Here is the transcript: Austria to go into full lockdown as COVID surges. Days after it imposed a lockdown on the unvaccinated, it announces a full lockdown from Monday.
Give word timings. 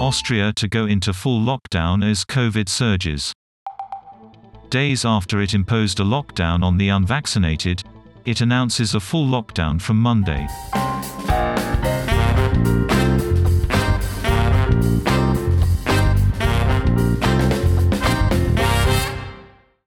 Austria 0.00 0.52
to 0.52 0.68
go 0.68 0.86
into 0.86 1.12
full 1.12 1.40
lockdown 1.40 2.08
as 2.08 2.24
COVID 2.24 2.68
surges. 2.68 3.32
Days 4.70 5.04
after 5.04 5.40
it 5.40 5.54
imposed 5.54 5.98
a 5.98 6.04
lockdown 6.04 6.62
on 6.62 6.78
the 6.78 6.88
unvaccinated, 6.90 7.82
it 8.24 8.40
announces 8.40 8.94
a 8.94 9.00
full 9.00 9.26
lockdown 9.26 9.80
from 9.82 10.00
Monday. 10.00 10.46